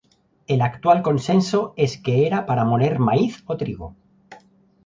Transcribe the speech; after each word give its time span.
El 0.47 0.63
actual 0.63 1.03
consenso 1.03 1.73
es 1.77 1.99
que 1.99 2.25
era 2.25 2.47
para 2.47 2.65
moler 2.65 2.97
maíz 2.97 3.43
o 3.45 3.55
trigo. 3.55 3.93